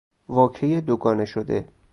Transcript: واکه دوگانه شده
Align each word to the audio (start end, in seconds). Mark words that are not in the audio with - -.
واکه 0.29 0.81
دوگانه 0.81 1.25
شده 1.25 1.67